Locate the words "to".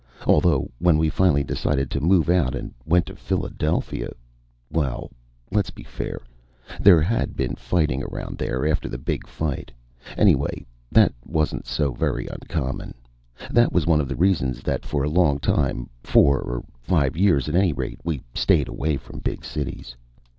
1.91-2.01, 3.05-3.15